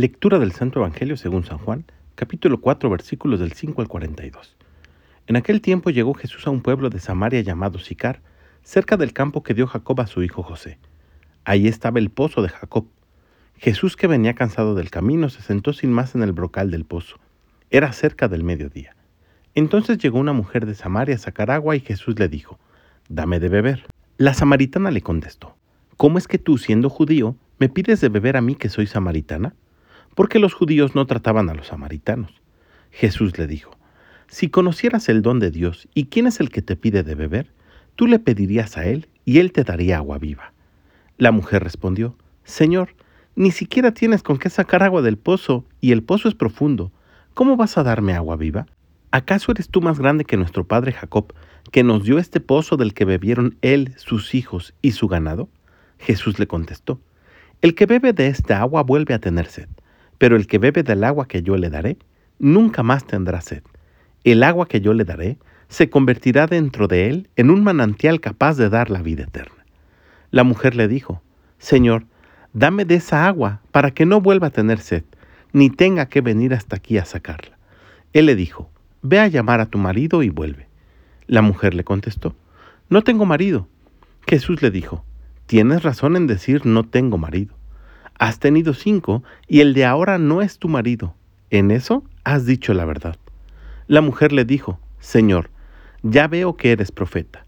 [0.00, 4.56] Lectura del Santo Evangelio según San Juan, capítulo 4, versículos del 5 al 42.
[5.26, 8.22] En aquel tiempo llegó Jesús a un pueblo de Samaria llamado Sicar,
[8.62, 10.78] cerca del campo que dio Jacob a su hijo José.
[11.44, 12.86] Ahí estaba el pozo de Jacob.
[13.58, 17.18] Jesús, que venía cansado del camino, se sentó sin más en el brocal del pozo.
[17.68, 18.96] Era cerca del mediodía.
[19.54, 22.58] Entonces llegó una mujer de Samaria a sacar agua y Jesús le dijo,
[23.10, 23.84] Dame de beber.
[24.16, 25.58] La samaritana le contestó,
[25.98, 29.52] ¿Cómo es que tú, siendo judío, me pides de beber a mí que soy samaritana?
[30.14, 32.32] Porque los judíos no trataban a los samaritanos.
[32.90, 33.76] Jesús le dijo,
[34.28, 37.52] Si conocieras el don de Dios y quién es el que te pide de beber,
[37.96, 40.52] tú le pedirías a él y él te daría agua viva.
[41.18, 42.94] La mujer respondió, Señor,
[43.36, 46.92] ni siquiera tienes con qué sacar agua del pozo y el pozo es profundo.
[47.34, 48.66] ¿Cómo vas a darme agua viva?
[49.12, 51.32] ¿Acaso eres tú más grande que nuestro padre Jacob,
[51.72, 55.48] que nos dio este pozo del que bebieron él, sus hijos y su ganado?
[55.98, 57.00] Jesús le contestó,
[57.60, 59.68] El que bebe de esta agua vuelve a tener sed
[60.20, 61.96] pero el que bebe del agua que yo le daré,
[62.38, 63.62] nunca más tendrá sed.
[64.22, 68.58] El agua que yo le daré se convertirá dentro de él en un manantial capaz
[68.58, 69.64] de dar la vida eterna.
[70.30, 71.22] La mujer le dijo,
[71.56, 72.04] Señor,
[72.52, 75.04] dame de esa agua para que no vuelva a tener sed,
[75.54, 77.56] ni tenga que venir hasta aquí a sacarla.
[78.12, 78.68] Él le dijo,
[79.00, 80.68] Ve a llamar a tu marido y vuelve.
[81.28, 82.34] La mujer le contestó,
[82.90, 83.68] No tengo marido.
[84.28, 85.02] Jesús le dijo,
[85.46, 87.54] Tienes razón en decir no tengo marido
[88.20, 91.14] Has tenido cinco y el de ahora no es tu marido.
[91.48, 93.16] En eso has dicho la verdad.
[93.86, 95.48] La mujer le dijo, Señor,
[96.02, 97.46] ya veo que eres profeta.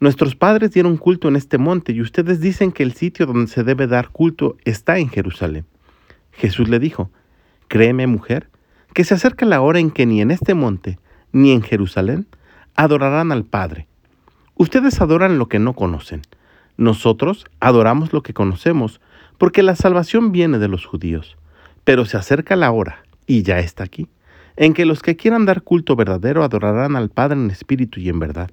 [0.00, 3.62] Nuestros padres dieron culto en este monte y ustedes dicen que el sitio donde se
[3.62, 5.66] debe dar culto está en Jerusalén.
[6.32, 7.10] Jesús le dijo,
[7.68, 8.48] Créeme, mujer,
[8.94, 10.98] que se acerca la hora en que ni en este monte
[11.30, 12.26] ni en Jerusalén
[12.74, 13.86] adorarán al Padre.
[14.54, 16.22] Ustedes adoran lo que no conocen.
[16.78, 19.02] Nosotros adoramos lo que conocemos,
[19.38, 21.36] porque la salvación viene de los judíos,
[21.84, 24.08] pero se acerca la hora, y ya está aquí,
[24.56, 28.18] en que los que quieran dar culto verdadero adorarán al Padre en espíritu y en
[28.18, 28.50] verdad,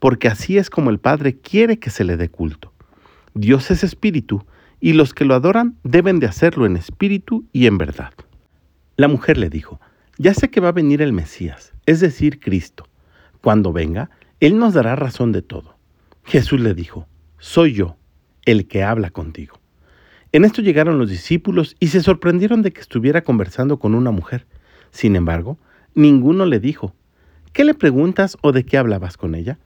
[0.00, 2.72] porque así es como el Padre quiere que se le dé culto.
[3.34, 4.44] Dios es espíritu,
[4.80, 8.12] y los que lo adoran deben de hacerlo en espíritu y en verdad.
[8.96, 9.80] La mujer le dijo,
[10.18, 12.88] ya sé que va a venir el Mesías, es decir, Cristo.
[13.40, 14.10] Cuando venga,
[14.40, 15.76] Él nos dará razón de todo.
[16.24, 17.06] Jesús le dijo,
[17.38, 17.96] soy yo,
[18.44, 19.61] el que habla contigo.
[20.32, 24.46] En esto llegaron los discípulos y se sorprendieron de que estuviera conversando con una mujer.
[24.90, 25.58] Sin embargo,
[25.94, 26.94] ninguno le dijo,
[27.52, 29.58] ¿qué le preguntas o de qué hablabas con ella?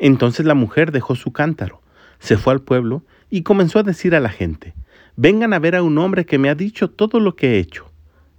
[0.00, 1.82] Entonces la mujer dejó su cántaro,
[2.18, 4.74] se fue al pueblo y comenzó a decir a la gente,
[5.14, 7.88] vengan a ver a un hombre que me ha dicho todo lo que he hecho.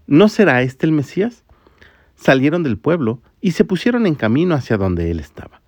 [0.06, 1.46] ¿No será este el Mesías?
[2.16, 5.62] Salieron del pueblo y se pusieron en camino hacia donde él estaba.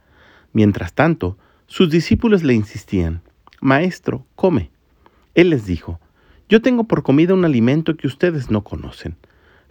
[0.52, 3.22] Mientras tanto, sus discípulos le insistían,
[3.62, 4.72] Maestro, come.
[5.36, 6.00] Él les dijo,
[6.50, 9.16] Yo tengo por comida un alimento que ustedes no conocen.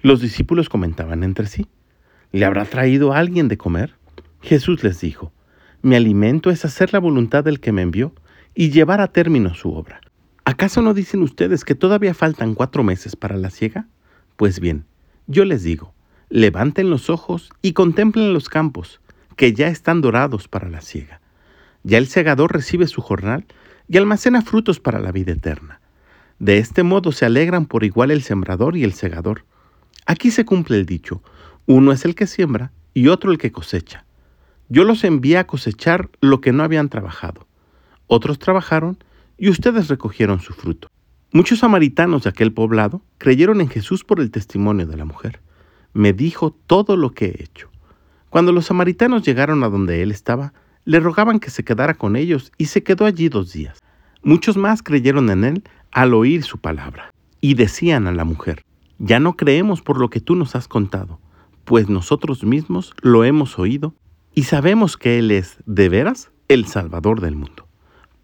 [0.03, 1.66] Los discípulos comentaban entre sí,
[2.32, 3.94] ¿le habrá traído alguien de comer?
[4.41, 5.32] Jesús les dijo,
[5.82, 8.15] Mi alimento es hacer la voluntad del que me envió
[8.54, 10.00] y llevar a término su obra.
[10.44, 13.87] ¿Acaso no dicen ustedes que todavía faltan cuatro meses para la siega?
[14.37, 14.84] Pues bien,
[15.26, 15.94] yo les digo,
[16.31, 19.00] levanten los ojos y contemplen los campos,
[19.37, 21.20] que ya están dorados para la siega.
[21.82, 23.44] Ya el segador recibe su jornal
[23.91, 25.81] y almacena frutos para la vida eterna.
[26.39, 29.45] De este modo se alegran por igual el sembrador y el segador.
[30.06, 31.23] Aquí se cumple el dicho,
[31.67, 34.05] uno es el que siembra y otro el que cosecha.
[34.69, 37.49] Yo los envié a cosechar lo que no habían trabajado.
[38.06, 38.97] Otros trabajaron
[39.37, 40.89] y ustedes recogieron su fruto.
[41.33, 45.41] Muchos samaritanos de aquel poblado creyeron en Jesús por el testimonio de la mujer.
[45.95, 47.69] Me dijo todo lo que he hecho.
[48.29, 50.53] Cuando los samaritanos llegaron a donde él estaba,
[50.91, 53.78] le rogaban que se quedara con ellos y se quedó allí dos días.
[54.25, 55.62] Muchos más creyeron en él
[55.93, 58.65] al oír su palabra y decían a la mujer,
[58.99, 61.21] ya no creemos por lo que tú nos has contado,
[61.65, 63.95] pues nosotros mismos lo hemos oído
[64.34, 67.69] y sabemos que Él es, de veras, el Salvador del mundo.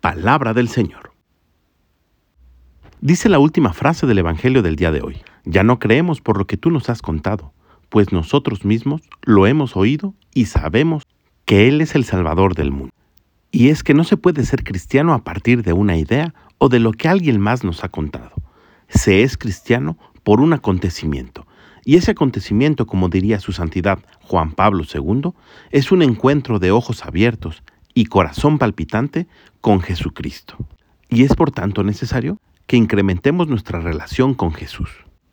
[0.00, 1.12] Palabra del Señor.
[3.00, 6.48] Dice la última frase del Evangelio del día de hoy, ya no creemos por lo
[6.48, 7.52] que tú nos has contado,
[7.90, 11.04] pues nosotros mismos lo hemos oído y sabemos
[11.46, 12.92] que Él es el Salvador del mundo.
[13.50, 16.80] Y es que no se puede ser cristiano a partir de una idea o de
[16.80, 18.32] lo que alguien más nos ha contado.
[18.88, 21.46] Se es cristiano por un acontecimiento.
[21.84, 25.30] Y ese acontecimiento, como diría su santidad Juan Pablo II,
[25.70, 27.62] es un encuentro de ojos abiertos
[27.94, 29.28] y corazón palpitante
[29.60, 30.56] con Jesucristo.
[31.08, 34.90] Y es por tanto necesario que incrementemos nuestra relación con Jesús.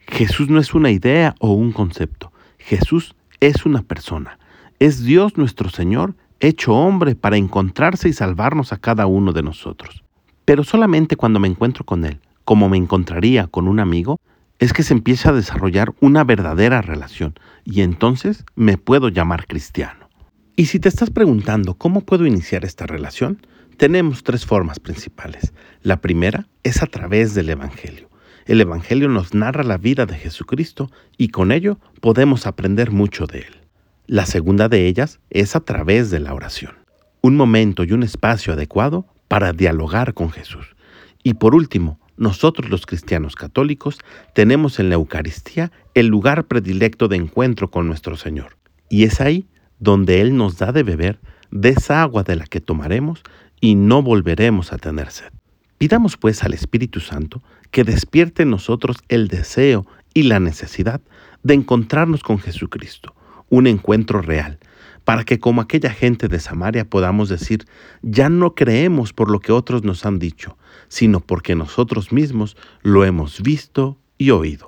[0.08, 2.32] Jesús no es una idea o un concepto.
[2.60, 4.38] Jesús es una persona.
[4.84, 10.04] Es Dios nuestro Señor hecho hombre para encontrarse y salvarnos a cada uno de nosotros.
[10.44, 14.20] Pero solamente cuando me encuentro con Él, como me encontraría con un amigo,
[14.60, 17.34] es que se empieza a desarrollar una verdadera relación
[17.64, 20.10] y entonces me puedo llamar cristiano.
[20.58, 23.38] Y si te estás preguntando cómo puedo iniciar esta relación,
[23.78, 25.54] tenemos tres formas principales.
[25.82, 28.10] La primera es a través del Evangelio.
[28.48, 33.40] El Evangelio nos narra la vida de Jesucristo y con ello podemos aprender mucho de
[33.48, 33.63] él.
[34.08, 36.74] La segunda de ellas es a través de la oración.
[37.22, 40.76] Un momento y un espacio adecuado para dialogar con Jesús.
[41.24, 44.00] Y por último, nosotros los cristianos católicos
[44.36, 48.58] tenemos en la Eucaristía el lugar predilecto de encuentro con nuestro Señor.
[48.90, 49.48] Y es ahí
[49.80, 51.22] donde Él nos da de beber
[51.52, 53.24] de esa agua de la que tomaremos
[53.62, 55.32] y no volveremos a tener sed.
[55.78, 57.42] Pidamos pues al Espíritu Santo
[57.72, 61.00] que despierte en nosotros el deseo y la necesidad
[61.42, 63.16] de encontrarnos con Jesucristo,
[63.50, 64.60] un encuentro real,
[65.04, 67.66] para que como aquella gente de Samaria podamos decir,
[68.02, 70.58] ya no creemos por lo que otros nos han dicho,
[70.88, 74.68] sino porque nosotros mismos lo hemos visto y oído.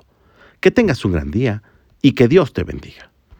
[0.60, 1.62] Que tengas un gran día
[2.02, 3.10] y que Dios te bendiga.